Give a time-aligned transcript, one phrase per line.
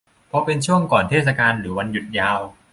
[0.27, 2.39] เพราะเป็นช่วงก่อนเทศกาลหรือวันหยุดยาว